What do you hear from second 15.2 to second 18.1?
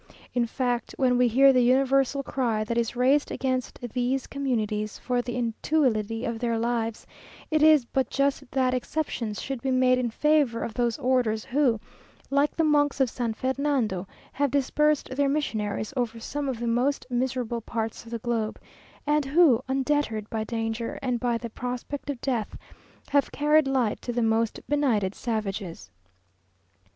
missionaries over some of the most miserable parts of